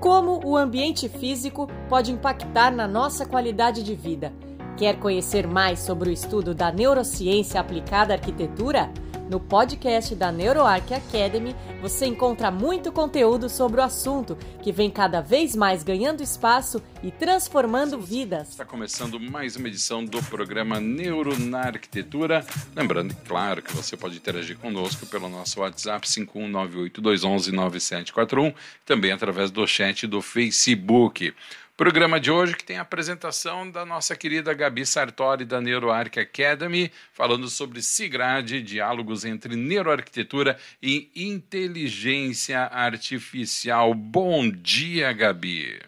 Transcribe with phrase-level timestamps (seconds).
[0.00, 4.32] Como o ambiente físico pode impactar na nossa qualidade de vida?
[4.74, 8.90] Quer conhecer mais sobre o estudo da neurociência aplicada à arquitetura?
[9.30, 15.20] No podcast da NeuroArc Academy, você encontra muito conteúdo sobre o assunto, que vem cada
[15.20, 18.48] vez mais ganhando espaço e transformando vidas.
[18.48, 22.44] Está começando mais uma edição do programa Neuro na Arquitetura.
[22.74, 28.52] Lembrando, claro, que você pode interagir conosco pelo nosso WhatsApp 51982119741,
[28.84, 31.32] também através do chat do Facebook.
[31.80, 36.92] Programa de hoje que tem a apresentação da nossa querida Gabi Sartori da NeuroArc Academy,
[37.10, 43.94] falando sobre SIGRAD, diálogos entre neuroarquitetura e inteligência artificial.
[43.94, 45.80] Bom dia, Gabi.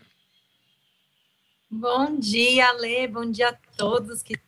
[1.71, 3.07] Bom dia, Lê.
[3.07, 4.41] Bom dia a todos que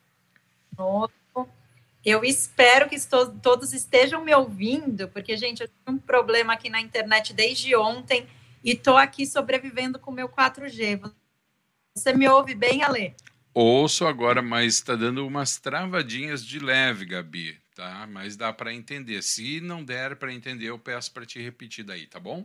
[0.71, 1.11] estão
[2.03, 6.71] eu espero que estou, todos estejam me ouvindo, porque, gente, eu tenho um problema aqui
[6.71, 8.27] na internet desde ontem
[8.65, 11.13] e estou aqui sobrevivendo com o meu 4G.
[11.97, 13.15] Você me ouve bem, Ale?
[13.55, 18.05] Ouço agora, mas está dando umas travadinhas de leve, Gabi, tá?
[18.09, 19.23] Mas dá para entender.
[19.23, 22.45] Se não der para entender, eu peço para te repetir daí, tá bom?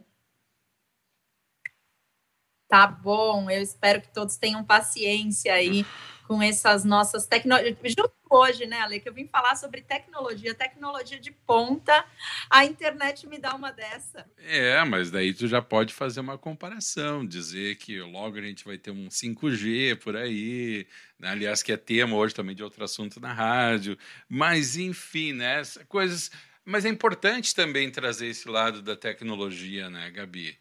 [2.67, 3.49] Tá bom.
[3.49, 5.83] Eu espero que todos tenham paciência aí
[6.29, 7.75] com essas nossas tecnologias.
[7.85, 12.05] Junto hoje, né, Ale, que eu vim falar sobre tecnologia, tecnologia de ponta,
[12.47, 14.29] a internet me dá uma dessa.
[14.37, 18.77] É, mas daí tu já pode fazer uma comparação, dizer que logo a gente vai
[18.77, 20.85] ter um 5G por aí,
[21.17, 21.29] né?
[21.29, 23.97] aliás, que é tema hoje também de outro assunto na rádio,
[24.29, 26.29] mas enfim, né, coisas...
[26.63, 30.59] Mas é importante também trazer esse lado da tecnologia, né, Gabi?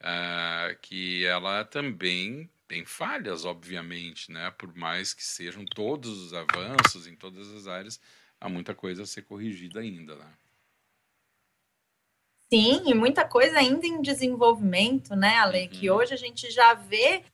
[0.00, 4.50] Uh, que ela também tem falhas, obviamente, né?
[4.50, 7.98] Por mais que sejam todos os avanços em todas as áreas,
[8.38, 10.30] há muita coisa a ser corrigida ainda, né?
[12.52, 15.62] Sim, e muita coisa ainda em desenvolvimento, né, Ale?
[15.62, 15.68] Uhum.
[15.68, 17.24] Que hoje a gente já vê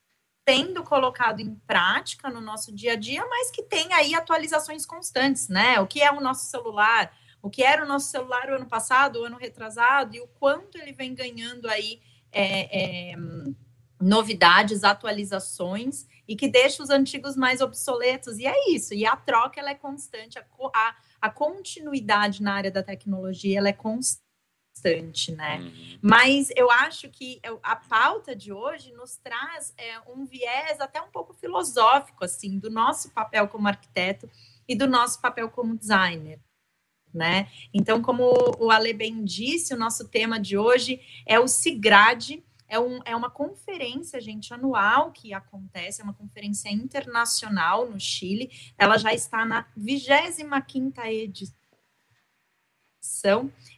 [0.48, 5.48] sendo colocado em prática no nosso dia a dia, mas que tem aí atualizações constantes,
[5.48, 5.80] né?
[5.80, 9.20] O que é o nosso celular, o que era o nosso celular o ano passado,
[9.20, 13.16] o ano retrasado, e o quanto ele vem ganhando aí é, é,
[14.04, 18.38] novidades, atualizações e que deixa os antigos mais obsoletos.
[18.38, 18.92] E é isso.
[18.92, 20.44] E a troca ela é constante, a,
[20.74, 25.58] a, a continuidade na área da tecnologia ela é constante, né?
[25.58, 25.98] Uhum.
[26.02, 31.08] Mas eu acho que a pauta de hoje nos traz é, um viés até um
[31.08, 34.28] pouco filosófico, assim, do nosso papel como arquiteto
[34.68, 36.38] e do nosso papel como designer.
[37.12, 37.48] Né?
[37.72, 42.78] Então, como o Ale bem disse, o nosso tema de hoje é o SIGRAD, é,
[42.78, 48.50] um, é uma conferência, gente, anual que acontece, é uma conferência internacional no Chile.
[48.78, 51.54] Ela já está na 25 edição.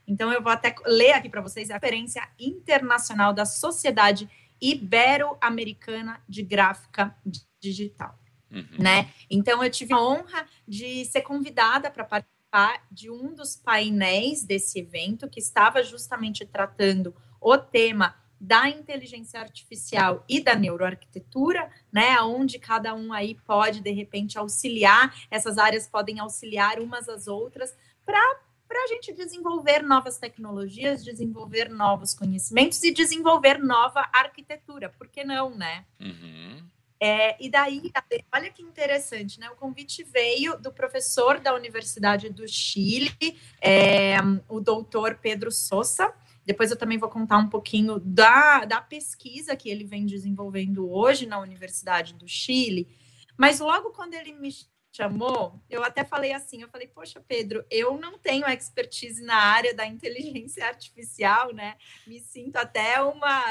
[0.07, 4.31] Então, eu vou até ler aqui para vocês a Conferência Internacional da Sociedade
[4.61, 7.15] Ibero-Americana de Gráfica
[7.61, 8.19] Digital.
[8.51, 8.79] Uhum.
[8.79, 9.13] Né?
[9.29, 14.79] Então, eu tive a honra de ser convidada para participar de um dos painéis desse
[14.79, 22.59] evento, que estava justamente tratando o tema da inteligência artificial e da neuroarquitetura, né, onde
[22.59, 27.75] cada um aí pode de repente auxiliar, essas áreas podem auxiliar umas às outras
[28.05, 28.21] para
[28.69, 35.23] para a gente desenvolver novas tecnologias, desenvolver novos conhecimentos e desenvolver nova arquitetura, por que
[35.23, 35.85] não, né?
[36.01, 36.67] Uhum.
[36.99, 37.93] É, e daí,
[38.35, 39.51] olha que interessante, né?
[39.51, 43.13] O convite veio do professor da Universidade do Chile,
[43.61, 44.17] é,
[44.49, 46.13] o doutor Pedro Sousa,
[46.47, 51.27] depois eu também vou contar um pouquinho da, da pesquisa que ele vem desenvolvendo hoje
[51.27, 52.89] na Universidade do Chile.
[53.37, 54.51] Mas logo quando ele me
[54.95, 59.75] chamou, eu até falei assim, eu falei, poxa, Pedro, eu não tenho expertise na área
[59.75, 61.77] da inteligência artificial, né?
[62.07, 63.43] Me sinto até uma...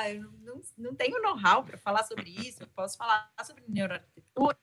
[0.42, 4.58] Não, não tenho know-how para falar sobre isso, posso falar sobre neuroarquitetura,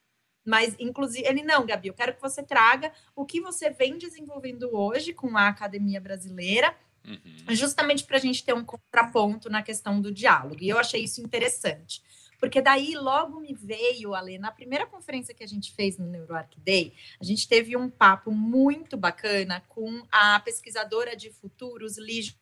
[0.45, 4.75] mas, inclusive, ele não, Gabi, eu quero que você traga o que você vem desenvolvendo
[4.75, 7.55] hoje com a Academia Brasileira Uhum.
[7.55, 10.59] Justamente para a gente ter um contraponto na questão do diálogo.
[10.61, 12.03] E eu achei isso interessante.
[12.43, 16.59] Porque daí logo me veio, Ale, na primeira conferência que a gente fez no NeuroArc
[16.59, 22.35] Day, a gente teve um papo muito bacana com a pesquisadora de futuros, Lígia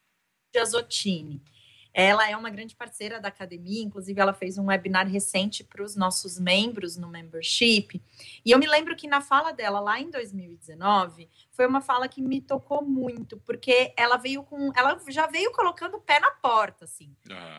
[0.64, 1.43] Zottini.
[1.92, 5.96] Ela é uma grande parceira da academia, inclusive ela fez um webinar recente para os
[5.96, 8.00] nossos membros no membership.
[8.44, 12.22] E eu me lembro que na fala dela lá em 2019 foi uma fala que
[12.22, 16.84] me tocou muito, porque ela veio com, ela já veio colocando o pé na porta,
[16.84, 17.14] assim,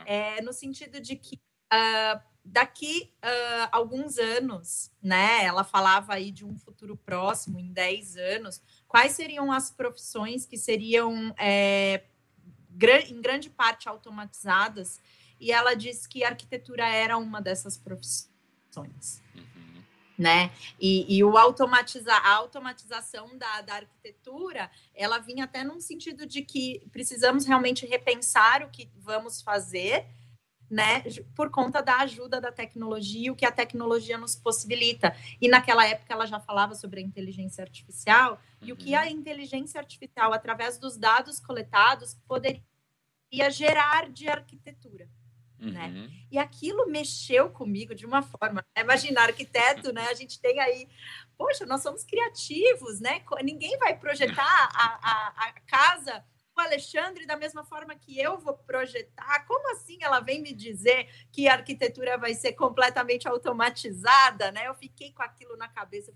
[0.05, 1.35] é, no sentido de que
[1.71, 5.45] uh, daqui uh, alguns anos, né?
[5.45, 10.57] Ela falava aí de um futuro próximo, em 10 anos, quais seriam as profissões que
[10.57, 12.03] seriam é,
[13.09, 14.99] em grande parte automatizadas
[15.39, 19.21] e ela disse que a arquitetura era uma dessas profissões.
[19.35, 19.83] Uhum.
[20.17, 20.51] Né?
[20.79, 26.43] E, e, o automatizar, a automatização da, da arquitetura, ela vinha até num sentido de
[26.43, 30.05] que precisamos realmente repensar o que vamos fazer,
[30.71, 31.03] né,
[31.35, 35.13] por conta da ajuda da tecnologia, o que a tecnologia nos possibilita.
[35.41, 38.69] E naquela época ela já falava sobre a inteligência artificial uhum.
[38.69, 39.09] e o que a uhum.
[39.09, 42.61] inteligência artificial, através dos dados coletados, poderia
[43.49, 45.09] gerar de arquitetura.
[45.59, 45.67] Né?
[45.67, 45.73] Uhum.
[45.73, 46.09] Né?
[46.31, 48.65] E aquilo mexeu comigo de uma forma.
[48.75, 48.81] Né?
[48.81, 50.07] Imagina, arquiteto, né?
[50.07, 50.87] A gente tem aí,
[51.37, 53.21] poxa, nós somos criativos, né?
[53.43, 54.43] Ninguém vai projetar
[54.73, 56.25] a, a, a casa
[56.55, 59.45] o Alexandre da mesma forma que eu vou projetar?
[59.45, 64.67] Como assim ela vem me dizer que a arquitetura vai ser completamente automatizada, né?
[64.67, 66.13] Eu fiquei com aquilo na cabeça,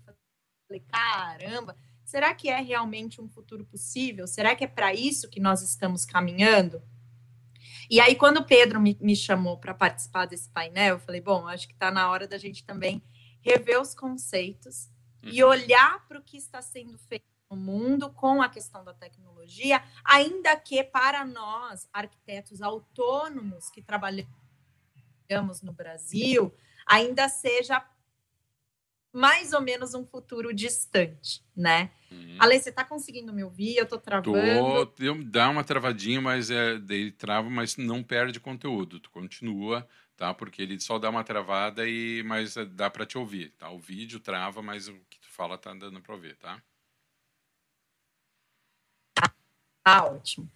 [0.66, 4.26] falei, caramba, será que é realmente um futuro possível?
[4.26, 6.82] Será que é para isso que nós estamos caminhando?
[7.88, 11.46] E aí, quando o Pedro me, me chamou para participar desse painel, eu falei, bom,
[11.46, 13.00] acho que está na hora da gente também
[13.40, 14.90] rever os conceitos
[15.22, 15.50] e uhum.
[15.50, 20.56] olhar para o que está sendo feito no mundo com a questão da tecnologia, ainda
[20.56, 24.26] que para nós, arquitetos autônomos que trabalhamos
[25.62, 26.52] no Brasil,
[26.86, 27.84] ainda seja
[29.12, 31.90] mais ou menos um futuro distante, né?
[32.12, 32.36] Hum.
[32.38, 33.76] Ale, você está conseguindo me ouvir?
[33.76, 34.86] Eu estou travando.
[34.86, 39.00] Tô, dá uma travadinha, mas é, daí trava, mas não perde conteúdo.
[39.00, 40.34] Tu continua, tá?
[40.34, 43.70] Porque ele só dá uma travada e mas é, dá para te ouvir, tá?
[43.70, 46.62] O vídeo trava, mas o que tu fala tá dando para ouvir, tá?
[49.88, 50.50] Ah, ótimo.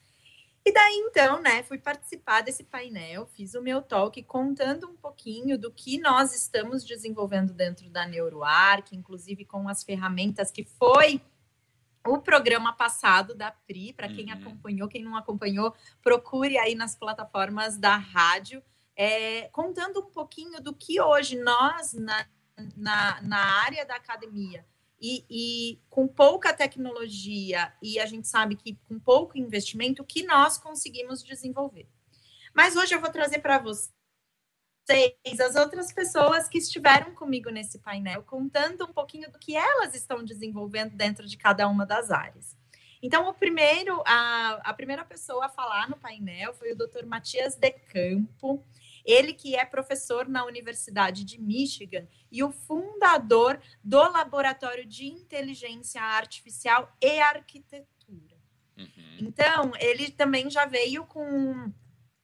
[0.66, 5.56] E daí, então, né, fui participar desse painel, fiz o meu talk contando um pouquinho
[5.56, 11.22] do que nós estamos desenvolvendo dentro da NeuroArc, inclusive com as ferramentas que foi
[12.04, 14.40] o programa passado da PRI, para quem uhum.
[14.40, 15.72] acompanhou, quem não acompanhou,
[16.02, 18.60] procure aí nas plataformas da rádio,
[18.96, 22.26] é, contando um pouquinho do que hoje nós, na,
[22.76, 24.66] na, na área da academia,
[25.00, 30.58] e, e, com pouca tecnologia e a gente sabe que com pouco investimento, que nós
[30.58, 31.88] conseguimos desenvolver.
[32.54, 33.90] Mas hoje eu vou trazer para vocês
[35.40, 40.22] as outras pessoas que estiveram comigo nesse painel, contando um pouquinho do que elas estão
[40.22, 42.56] desenvolvendo dentro de cada uma das áreas.
[43.02, 47.06] Então, o primeiro, a, a primeira pessoa a falar no painel foi o Dr.
[47.06, 48.62] Matias De Campo.
[49.04, 56.02] Ele que é professor na Universidade de Michigan e o fundador do Laboratório de Inteligência
[56.02, 58.36] Artificial e Arquitetura.
[58.76, 59.16] Uhum.
[59.20, 61.72] Então, ele também já veio com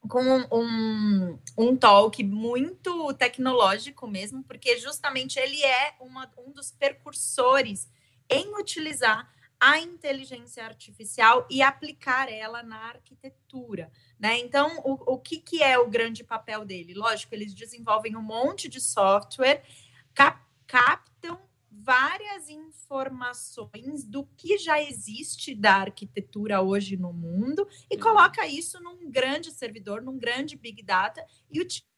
[0.09, 7.89] com um, um talk muito tecnológico mesmo, porque justamente ele é uma, um dos percursores
[8.31, 9.29] em utilizar
[9.61, 13.91] a inteligência artificial e aplicar ela na arquitetura.
[14.19, 14.39] Né?
[14.39, 16.95] Então, o, o que, que é o grande papel dele?
[16.95, 19.63] Lógico, eles desenvolvem um monte de software,
[20.15, 28.03] cap, captam várias informações do que já existe da arquitetura hoje no mundo e uhum.
[28.03, 31.96] coloca isso num grande servidor, num grande big data e utiliza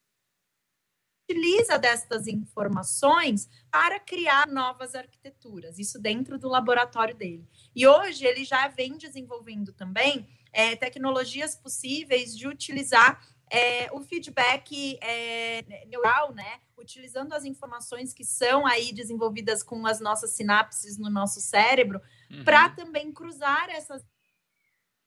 [1.79, 7.47] destas informações para criar novas arquiteturas, isso dentro do laboratório dele.
[7.75, 14.99] E hoje ele já vem desenvolvendo também é, tecnologias possíveis de utilizar é, o feedback
[15.03, 16.61] é, neural, né?
[16.77, 22.01] Utilizando as informações que são aí desenvolvidas com as nossas sinapses no nosso cérebro,
[22.31, 22.45] uhum.
[22.45, 24.05] para também cruzar essas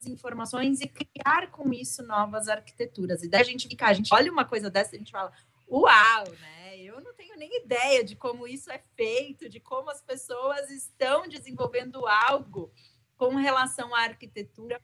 [0.07, 3.23] informações e criar com isso novas arquiteturas.
[3.23, 5.31] E daí a gente fica, a gente olha uma coisa dessa e a gente fala,
[5.71, 6.77] uau, né?
[6.79, 11.27] Eu não tenho nem ideia de como isso é feito, de como as pessoas estão
[11.27, 12.71] desenvolvendo algo
[13.15, 14.81] com relação à arquitetura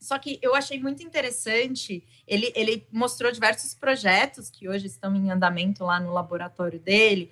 [0.00, 5.30] só que eu achei muito interessante, ele, ele mostrou diversos projetos que hoje estão em
[5.30, 7.30] andamento lá no laboratório dele,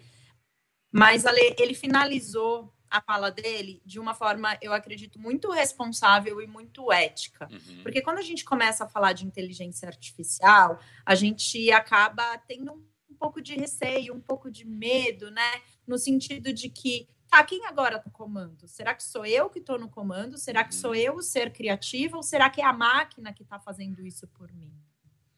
[0.93, 6.93] mas ele finalizou a fala dele de uma forma, eu acredito, muito responsável e muito
[6.93, 7.49] ética.
[7.51, 7.83] Uhum.
[7.83, 12.85] Porque quando a gente começa a falar de inteligência artificial, a gente acaba tendo um
[13.19, 15.63] pouco de receio, um pouco de medo, né?
[15.87, 18.67] No sentido de que tá, quem agora está comando?
[18.67, 20.39] Será que sou eu que estou no comando?
[20.39, 20.97] Será que sou uhum.
[20.97, 22.17] eu o ser criativo?
[22.17, 24.73] Ou será que é a máquina que está fazendo isso por mim?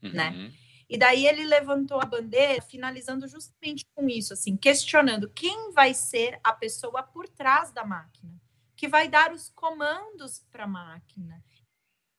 [0.03, 0.13] Uhum.
[0.13, 0.53] Né?
[0.89, 6.41] E daí ele levantou a bandeira, finalizando justamente com isso, assim, questionando quem vai ser
[6.43, 8.41] a pessoa por trás da máquina,
[8.75, 11.45] que vai dar os comandos para a máquina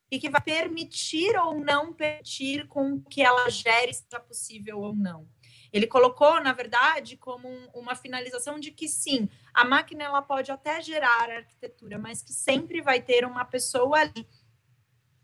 [0.10, 5.28] e que vai permitir ou não permitir com que ela gere seja possível ou não.
[5.72, 10.52] Ele colocou, na verdade, como um, uma finalização de que sim, a máquina ela pode
[10.52, 14.28] até gerar arquitetura, mas que sempre vai ter uma pessoa ali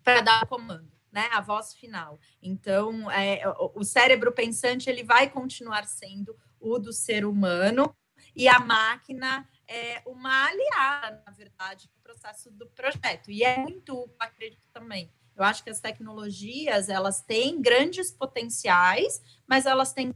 [0.04, 0.90] para dar o comando.
[1.12, 2.20] né, a voz final.
[2.42, 3.42] Então, é,
[3.76, 7.94] o cérebro pensante ele vai continuar sendo o do ser humano
[8.36, 13.30] e a máquina é uma aliada, na verdade, no processo do projeto.
[13.30, 15.12] E é muito, acredito também.
[15.36, 20.16] Eu acho que as tecnologias elas têm grandes potenciais, mas elas têm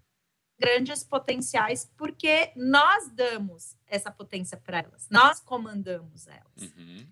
[0.62, 6.72] grandes potenciais porque nós damos essa potência para elas, nós comandamos elas.
[6.78, 7.08] Uhum.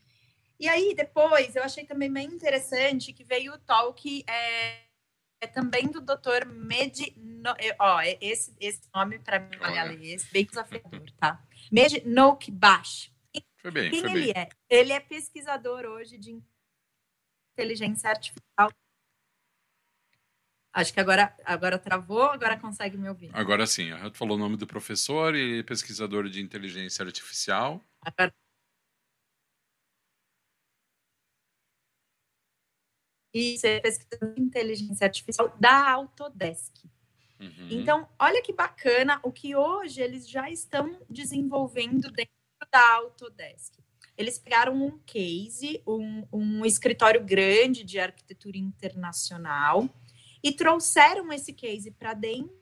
[0.60, 4.84] E aí, depois, eu achei também bem interessante que veio o talk é,
[5.42, 6.46] é também do Dr.
[6.48, 7.14] Med...
[7.18, 11.42] No, é, ó, é esse, esse nome, para mim, olha, esse bem desafiador, tá?
[11.72, 12.04] Med
[12.52, 13.12] Bash.
[13.62, 14.44] Foi bem, Quem foi ele bem.
[14.44, 14.50] é?
[14.70, 16.38] Ele é pesquisador hoje de
[17.54, 18.70] inteligência artificial.
[20.72, 23.32] Acho que agora, agora travou, agora consegue me ouvir.
[23.34, 23.90] Agora sim.
[24.12, 27.84] Tu falou o nome do professor e pesquisador de inteligência artificial.
[28.02, 28.32] Agora
[33.34, 36.84] e ser pesquisador de inteligência artificial da Autodesk.
[37.40, 37.68] Uhum.
[37.70, 42.34] Então, olha que bacana o que hoje eles já estão desenvolvendo dentro
[42.72, 43.76] da Autodesk.
[44.18, 49.88] Eles pegaram um case, um, um escritório grande de arquitetura internacional,
[50.44, 52.54] e trouxeram esse case para dentro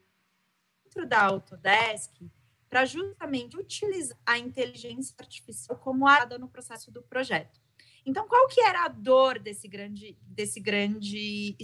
[1.08, 2.30] da Autodesk
[2.70, 7.62] para justamente utilizar a inteligência artificial como arada no processo do projeto.
[8.06, 11.56] Então, qual que era a dor desse grande, desse grande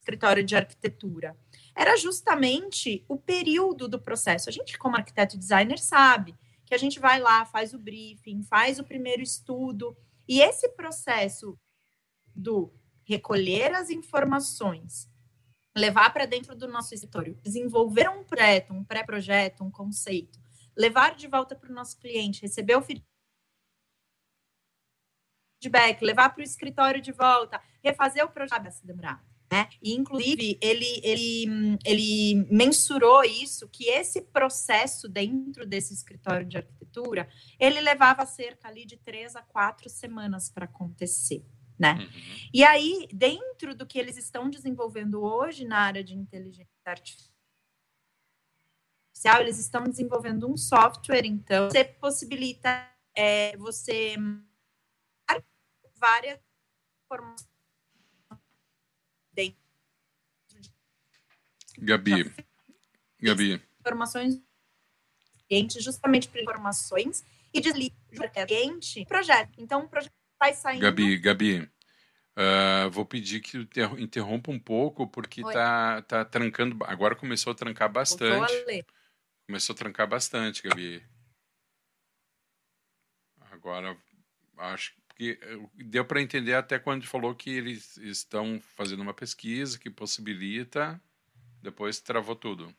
[0.00, 1.36] escritório de arquitetura?
[1.74, 4.48] Era justamente o período do processo.
[4.48, 8.42] A gente, como arquiteto e designer, sabe que a gente vai lá, faz o briefing,
[8.42, 9.96] faz o primeiro estudo,
[10.28, 11.58] e esse processo
[12.34, 12.72] do
[13.06, 15.08] recolher as informações,
[15.76, 20.38] levar para dentro do nosso escritório, desenvolver um projeto, um pré-projeto, um conceito,
[20.76, 23.06] levar de volta para o nosso cliente, receber o feedback
[26.02, 29.24] levar para o escritório de volta, refazer o projeto se demorar.
[29.50, 29.68] Né?
[29.80, 37.28] E, inclusive, ele, ele, ele mensurou isso, que esse processo dentro desse escritório de arquitetura,
[37.58, 41.44] ele levava cerca ali de três a quatro semanas para acontecer,
[41.78, 41.94] né?
[41.94, 42.08] Uhum.
[42.52, 47.30] E aí, dentro do que eles estão desenvolvendo hoje na área de inteligência artificial,
[49.40, 54.16] eles estão desenvolvendo um software, então, que possibilita é, você
[55.98, 56.38] várias
[57.04, 57.48] informações
[59.32, 59.58] dentro
[60.60, 60.72] de...
[61.78, 62.34] Gabi,
[63.20, 63.62] Gabi.
[63.80, 64.42] Informações
[65.78, 69.52] justamente para informações e desliga o cliente projeto.
[69.58, 70.80] Então, o projeto vai saindo...
[70.80, 73.58] Gabi, Gabi, uh, vou pedir que
[73.98, 76.76] interrompa um pouco, porque tá, tá trancando...
[76.84, 78.52] Agora começou a trancar bastante.
[79.46, 81.02] Começou a trancar bastante, Gabi.
[83.50, 83.96] Agora,
[84.58, 89.78] acho porque eh, deu para entender até quando falou que eles estão fazendo uma pesquisa
[89.78, 91.00] que possibilita,
[91.62, 92.72] depois travou tudo.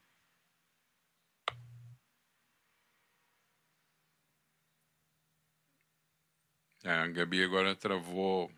[6.88, 8.50] É, a Gabi agora travou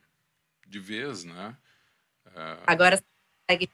[0.68, 1.58] de vez, né?
[2.28, 3.04] Uh, agora
[3.50, 3.68] segue.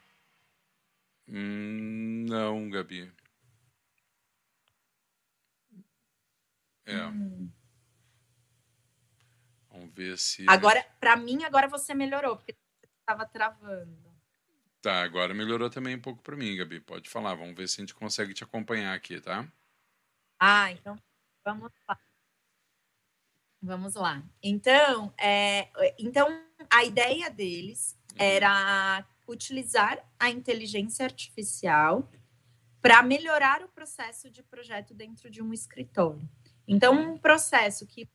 [1.27, 3.11] Hum, não, Gabi.
[6.85, 7.05] É.
[7.05, 7.51] Hum.
[9.69, 10.45] Vamos ver se.
[10.47, 12.55] Agora, para mim, agora você melhorou, porque
[13.01, 14.15] estava travando.
[14.81, 16.79] Tá, agora melhorou também um pouco para mim, Gabi.
[16.79, 17.35] Pode falar.
[17.35, 19.45] Vamos ver se a gente consegue te acompanhar aqui, tá?
[20.39, 20.97] Ah, então
[21.43, 21.99] vamos lá.
[23.65, 24.23] Vamos lá.
[24.43, 26.27] Então, é, então
[26.69, 28.17] a ideia deles uhum.
[28.19, 32.07] era utilizar a inteligência artificial
[32.79, 36.21] para melhorar o processo de projeto dentro de um escritório.
[36.67, 38.07] Então, um processo que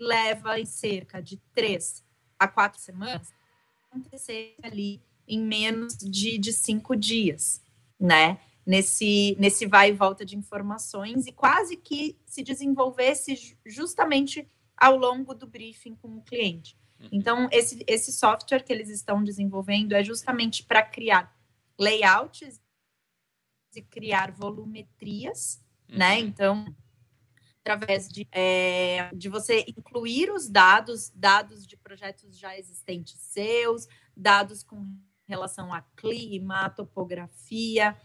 [0.00, 2.02] leva em cerca de três
[2.38, 3.28] a quatro semanas,
[3.90, 7.62] acontecer ali em menos de, de cinco dias,
[8.00, 8.40] né?
[8.66, 15.34] Nesse, nesse vai e volta de informações e quase que se desenvolvesse justamente ao longo
[15.34, 16.76] do briefing com o cliente.
[17.00, 17.08] Uhum.
[17.12, 21.32] Então, esse, esse software que eles estão desenvolvendo é justamente para criar
[21.78, 22.60] layouts
[23.74, 25.92] e criar volumetrias, né?
[25.92, 25.98] uhum.
[25.98, 26.18] né?
[26.20, 26.76] Então,
[27.60, 34.62] através de, é, de você incluir os dados, dados de projetos já existentes seus, dados
[34.62, 34.86] com
[35.26, 37.96] relação a clima, topografia,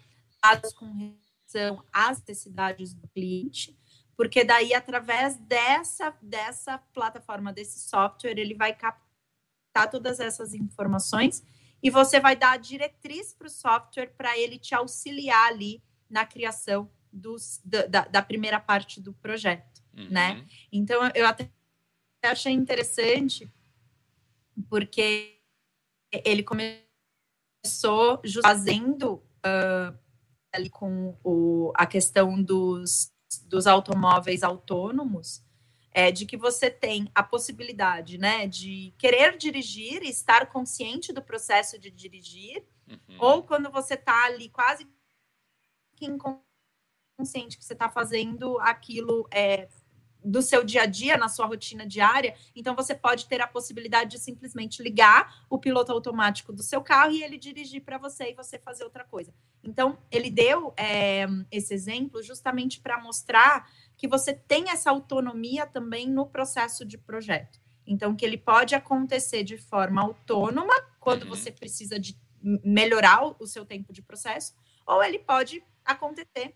[0.41, 3.77] dados com relação às necessidades do cliente,
[4.15, 11.43] porque daí, através dessa, dessa plataforma, desse software, ele vai captar todas essas informações
[11.81, 16.25] e você vai dar a diretriz para o software para ele te auxiliar ali na
[16.25, 20.09] criação dos, da, da primeira parte do projeto, uhum.
[20.09, 20.45] né?
[20.71, 21.49] Então, eu até
[22.23, 23.51] achei interessante,
[24.69, 25.39] porque
[26.11, 29.97] ele começou fazendo uh,
[30.51, 33.11] ali com o, a questão dos,
[33.45, 35.43] dos automóveis autônomos,
[35.93, 41.21] é, de que você tem a possibilidade, né, de querer dirigir e estar consciente do
[41.21, 43.17] processo de dirigir, uhum.
[43.19, 44.87] ou quando você está ali quase
[45.95, 49.67] que inconsciente que você está fazendo aquilo é,
[50.23, 54.11] do seu dia a dia, na sua rotina diária, então você pode ter a possibilidade
[54.11, 58.33] de simplesmente ligar o piloto automático do seu carro e ele dirigir para você e
[58.33, 59.33] você fazer outra coisa.
[59.63, 66.09] Então, ele deu é, esse exemplo justamente para mostrar que você tem essa autonomia também
[66.09, 67.59] no processo de projeto.
[67.85, 71.29] Então, que ele pode acontecer de forma autônoma, quando uhum.
[71.29, 76.55] você precisa de melhorar o seu tempo de processo, ou ele pode acontecer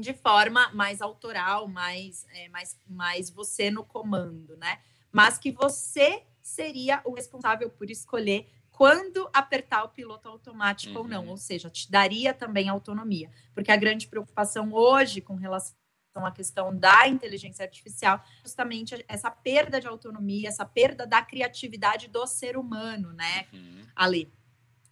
[0.00, 4.80] de forma mais autoral, mais, é, mais, mais você no comando, né?
[5.12, 11.00] Mas que você seria o responsável por escolher quando apertar o piloto automático uhum.
[11.00, 11.30] ou não, uhum.
[11.30, 15.74] ou seja, te daria também autonomia, porque a grande preocupação hoje com relação
[16.14, 22.24] à questão da inteligência artificial, justamente essa perda de autonomia, essa perda da criatividade do
[22.26, 23.82] ser humano, né, uhum.
[23.96, 24.32] Ali.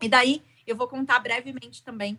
[0.02, 2.18] E daí eu vou contar brevemente também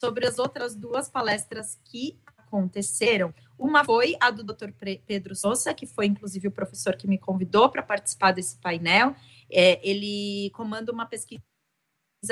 [0.00, 3.34] sobre as outras duas palestras que aconteceram.
[3.58, 4.70] Uma foi a do Dr.
[5.06, 9.14] Pedro Souza, que foi inclusive o professor que me convidou para participar desse painel.
[9.50, 11.42] É, ele comanda uma pesquisa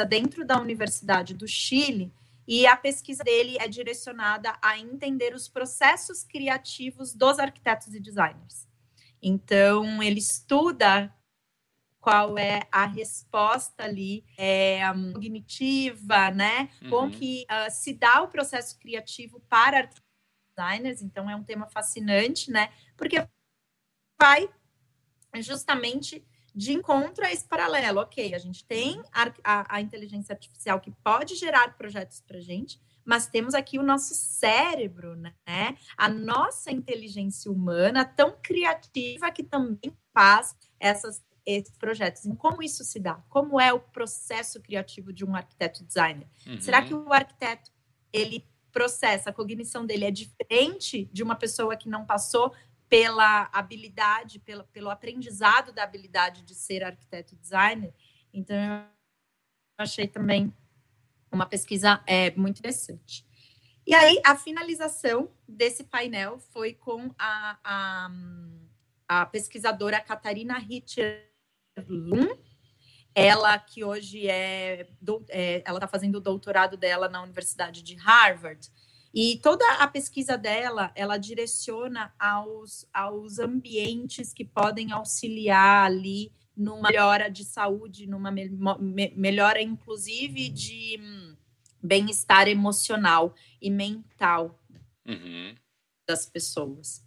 [0.09, 2.13] dentro da Universidade do Chile
[2.47, 8.69] e a pesquisa dele é direcionada a entender os processos criativos dos arquitetos e designers.
[9.23, 11.14] Então, ele estuda
[12.05, 14.83] qual é a resposta ali é,
[15.15, 16.69] cognitiva, né?
[16.83, 16.91] Uhum.
[16.91, 19.89] Como que uh, se dá o processo criativo para
[20.55, 21.01] designers.
[21.01, 22.71] Então, é um tema fascinante, né?
[22.95, 23.27] Porque
[24.21, 24.51] vai
[25.37, 26.23] justamente
[26.55, 28.01] de encontro a esse paralelo.
[28.01, 32.79] Ok, a gente tem a, a, a inteligência artificial que pode gerar projetos para gente,
[33.03, 35.79] mas temos aqui o nosso cérebro, né?
[35.97, 42.25] A nossa inteligência humana tão criativa que também faz essas esses projetos.
[42.25, 43.15] Em como isso se dá?
[43.29, 46.27] Como é o processo criativo de um arquiteto designer?
[46.47, 46.61] Uhum.
[46.61, 47.71] Será que o arquiteto
[48.13, 52.55] ele processa, a cognição dele é diferente de uma pessoa que não passou
[52.89, 57.95] pela habilidade, pela, pelo aprendizado da habilidade de ser arquiteto designer?
[58.33, 58.85] Então, eu
[59.79, 60.53] achei também
[61.31, 63.27] uma pesquisa é, muito interessante.
[63.87, 68.11] E aí, a finalização desse painel foi com a, a,
[69.09, 71.34] a pesquisadora Catarina Hitcher
[71.89, 72.37] Lum,
[73.15, 74.89] ela que hoje é,
[75.29, 78.71] é ela está fazendo o doutorado dela na Universidade de Harvard.
[79.13, 86.89] E toda a pesquisa dela, ela direciona aos, aos ambientes que podem auxiliar ali numa
[86.89, 91.37] melhora de saúde, numa me, me, melhora, inclusive, de hum,
[91.81, 94.59] bem-estar emocional e mental
[95.07, 95.55] uhum.
[96.09, 97.04] das pessoas.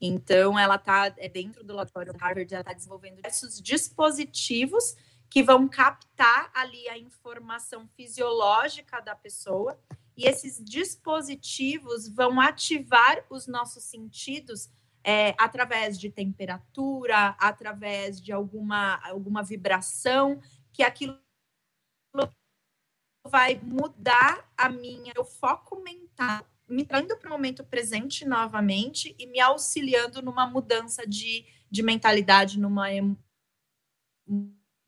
[0.00, 4.96] Então, ela está é, dentro do laboratório Harvard, ela está desenvolvendo diversos dispositivos
[5.28, 9.78] que vão captar ali a informação fisiológica da pessoa.
[10.16, 14.68] E esses dispositivos vão ativar os nossos sentidos
[15.04, 20.40] é, através de temperatura, através de alguma, alguma vibração,
[20.72, 21.18] que aquilo
[23.26, 29.26] vai mudar a minha, o foco mental me traindo para o momento presente novamente e
[29.26, 33.16] me auxiliando numa mudança de, de mentalidade, numa em,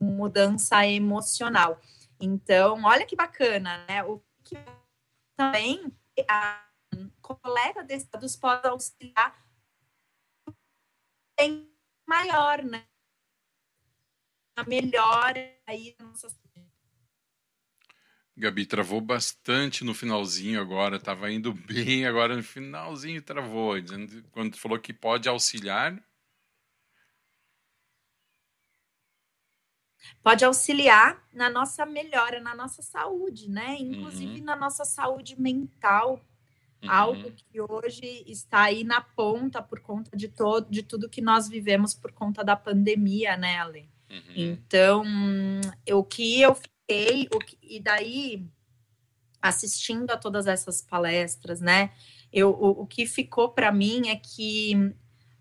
[0.01, 1.81] mudança emocional.
[2.21, 4.05] Então, olha que bacana, né?
[4.05, 4.57] O que
[5.37, 5.93] também
[6.29, 6.69] a
[7.21, 9.45] coleta desses dados pode auxiliar
[11.39, 11.69] em
[12.07, 12.87] maior, né?
[14.57, 16.29] A melhora aí da nossa
[18.37, 24.57] Gabi, travou bastante no finalzinho agora, estava indo bem, agora no finalzinho travou, dizendo, quando
[24.57, 26.03] falou que pode auxiliar.
[30.23, 33.77] Pode auxiliar na nossa melhora, na nossa saúde, né?
[33.79, 34.45] Inclusive uhum.
[34.45, 36.21] na nossa saúde mental,
[36.83, 36.91] uhum.
[36.91, 41.49] algo que hoje está aí na ponta por conta de todo, de tudo que nós
[41.49, 43.89] vivemos por conta da pandemia, né, Ale?
[44.11, 44.33] Uhum.
[44.37, 45.05] Então,
[45.91, 48.47] o que eu fiquei, o que, e daí,
[49.41, 51.93] assistindo a todas essas palestras, né,
[52.33, 54.75] eu, o, o que ficou para mim é que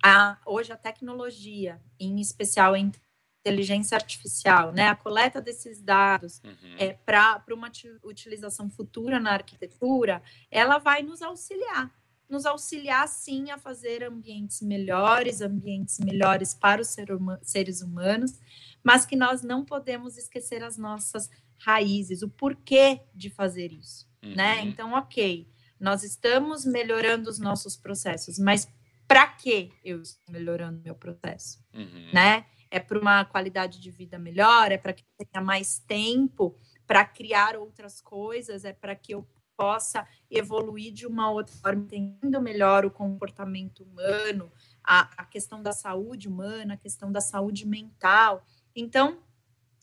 [0.04, 6.76] a, hoje a tecnologia, em especial a inteligência artificial, né, a coleta desses dados uhum.
[6.78, 7.72] é, para uma
[8.04, 11.92] utilização futura na arquitetura, ela vai nos auxiliar
[12.32, 18.40] nos auxiliar sim a fazer ambientes melhores, ambientes melhores para os ser huma seres humanos,
[18.84, 24.30] mas que nós não podemos esquecer as nossas raízes, o porquê de fazer isso, né?
[24.30, 24.36] uhum.
[24.36, 24.62] né?
[24.62, 25.48] Então, ok,
[25.80, 28.68] nós estamos melhorando os nossos processos, mas
[29.08, 32.12] para que eu estou melhorando meu processo, uhum.
[32.14, 32.46] né?
[32.74, 37.04] É para uma qualidade de vida melhor, é para que eu tenha mais tempo para
[37.04, 42.86] criar outras coisas, é para que eu possa evoluir de uma outra forma, entendendo melhor
[42.86, 44.52] o comportamento humano,
[44.84, 48.46] a, a questão da saúde humana, a questão da saúde mental.
[48.76, 49.22] Então,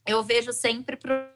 [0.06, 1.34] eu vejo sempre para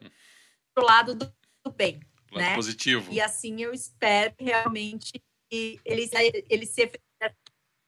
[0.76, 1.32] o lado do,
[1.64, 2.00] do bem.
[2.30, 2.54] Lado né?
[2.54, 3.12] positivo.
[3.12, 6.08] E assim eu espero realmente que ele,
[6.48, 6.90] ele se.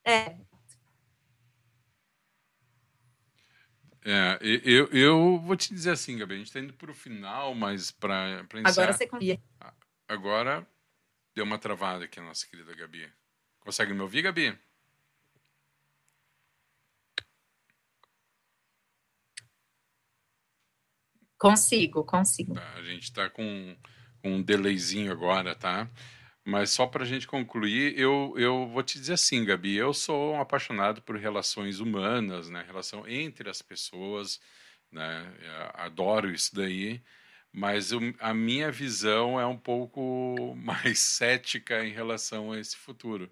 [0.07, 0.37] É,
[4.07, 7.54] É, eu, eu vou te dizer assim, Gabi, a gente está indo para o final,
[7.54, 8.83] mas para iniciar...
[8.83, 9.40] Agora você confia.
[10.07, 10.67] Agora
[11.35, 13.11] deu uma travada aqui nossa querida Gabi.
[13.61, 14.59] Consegue me ouvir, Gabi?
[21.38, 22.55] Consigo, consigo.
[22.55, 23.77] Tá, a gente está com,
[24.23, 25.90] com um delayzinho agora, tá?
[26.45, 30.35] Mas só para a gente concluir, eu, eu vou te dizer assim, Gabi, eu sou
[30.35, 32.62] um apaixonado por relações humanas, né?
[32.67, 34.40] Relação entre as pessoas,
[34.93, 35.35] né?
[35.75, 37.03] Adoro isso daí
[37.55, 43.31] mas a minha visão é um pouco mais cética em relação a esse futuro.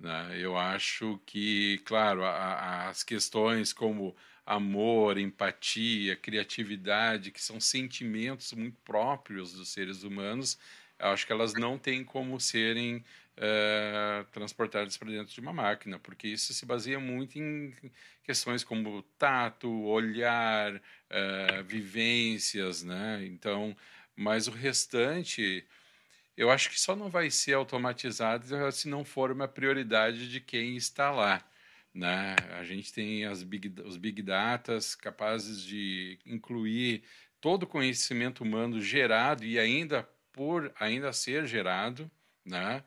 [0.00, 0.38] Né?
[0.40, 8.50] Eu acho que, claro, a, a, as questões como amor, empatia, criatividade, que são sentimentos
[8.54, 10.58] muito próprios dos seres humanos,
[10.98, 13.04] acho que elas não têm como serem
[13.38, 17.74] uh, transportadas para dentro de uma máquina, porque isso se baseia muito em
[18.22, 23.24] questões como tato, olhar, uh, vivências, né?
[23.26, 23.76] Então,
[24.16, 25.66] mas o restante,
[26.36, 30.76] eu acho que só não vai ser automatizado se não for uma prioridade de quem
[30.76, 31.44] está lá.
[31.92, 32.34] Né?
[32.58, 37.04] A gente tem as big, os big datas capazes de incluir
[37.40, 42.10] todo o conhecimento humano gerado e ainda por ainda ser gerado,
[42.44, 42.82] né?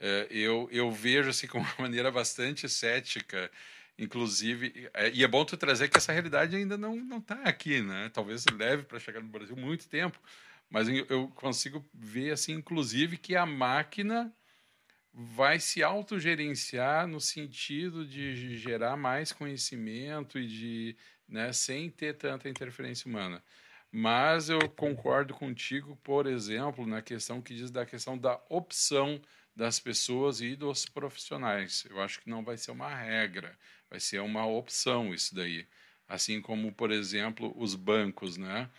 [0.00, 3.50] É, eu, eu vejo assim com uma maneira bastante cética,
[3.98, 7.82] inclusive, é, e é bom tu trazer que essa realidade ainda não não está aqui,
[7.82, 8.10] né?
[8.12, 10.18] Talvez leve para chegar no Brasil muito tempo,
[10.70, 14.32] mas eu consigo ver assim, inclusive, que a máquina
[15.12, 20.96] vai se autogerenciar no sentido de gerar mais conhecimento e de,
[21.28, 23.42] né, sem ter tanta interferência humana.
[23.92, 29.20] Mas eu concordo contigo, por exemplo, na questão que diz da questão da opção
[29.60, 31.84] das pessoas e dos profissionais.
[31.90, 33.58] Eu acho que não vai ser uma regra,
[33.90, 35.68] vai ser uma opção isso daí.
[36.08, 38.70] Assim como, por exemplo, os bancos, né?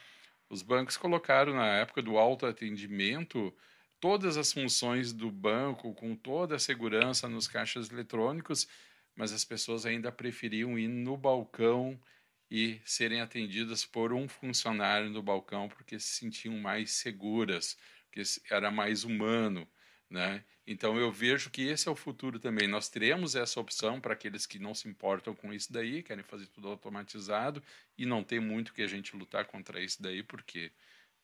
[0.50, 3.56] Os bancos colocaram na época do autoatendimento
[4.00, 8.68] todas as funções do banco com toda a segurança nos caixas eletrônicos,
[9.16, 12.02] mas as pessoas ainda preferiam ir no balcão
[12.50, 18.72] e serem atendidas por um funcionário no balcão porque se sentiam mais seguras, porque era
[18.72, 19.70] mais humano,
[20.12, 20.44] né?
[20.68, 22.68] Então eu vejo que esse é o futuro também.
[22.68, 26.48] Nós teremos essa opção para aqueles que não se importam com isso daí, querem fazer
[26.48, 27.64] tudo automatizado
[27.98, 30.72] e não tem muito que a gente lutar contra isso daí porque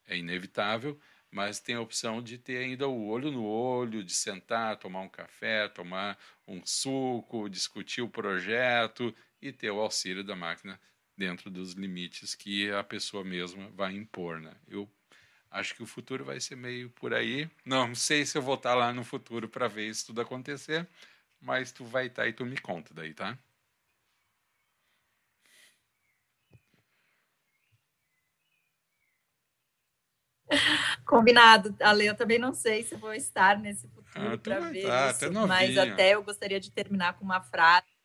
[0.08, 4.78] é inevitável, mas tem a opção de ter ainda o olho no olho, de sentar,
[4.78, 10.80] tomar um café, tomar um suco, discutir o projeto e ter o auxílio da máquina
[11.18, 14.56] dentro dos limites que a pessoa mesma vai impor, né?
[14.68, 14.90] Eu
[15.58, 17.50] Acho que o futuro vai ser meio por aí.
[17.66, 20.88] Não, não sei se eu vou estar lá no futuro para ver isso tudo acontecer,
[21.42, 23.36] mas tu vai estar e tu me conta daí, tá?
[31.06, 32.06] Combinado, Ale.
[32.06, 35.48] Eu também não sei se vou estar nesse futuro ah, para ver tá, isso, até
[35.48, 37.97] mas até eu gostaria de terminar com uma frase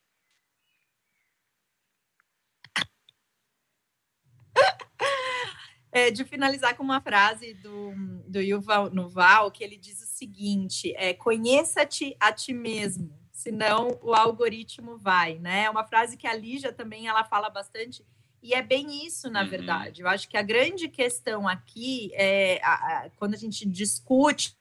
[5.92, 7.92] é, de finalizar com uma frase do,
[8.26, 14.14] do Yuval Noval, que ele diz o seguinte: é, conheça-te a ti mesmo, senão o
[14.14, 15.64] algoritmo vai, né?
[15.64, 18.04] É uma frase que a Lígia também ela fala bastante,
[18.42, 19.48] e é bem isso, na uhum.
[19.48, 20.00] verdade.
[20.00, 24.56] Eu acho que a grande questão aqui é a, a, quando a gente discute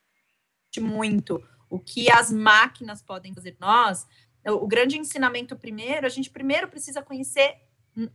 [0.80, 4.06] muito o que as máquinas podem fazer nós,
[4.46, 7.56] o, o grande ensinamento primeiro, a gente primeiro precisa conhecer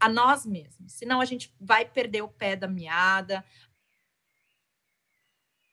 [0.01, 3.45] a nós mesmos, senão a gente vai perder o pé da meada,